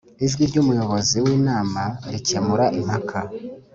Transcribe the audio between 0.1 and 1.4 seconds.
ijwi ry Umuyobozi w